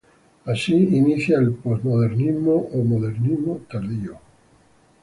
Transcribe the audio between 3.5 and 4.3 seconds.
tardío".